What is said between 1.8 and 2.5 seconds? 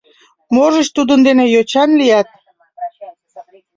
лият.